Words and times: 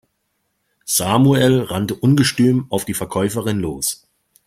Samuel 0.85 1.61
rannte 1.61 1.93
ungestüm 1.93 2.65
auf 2.71 2.85
die 2.85 2.95
Verkäuferin 2.95 3.59
los. 3.59 4.07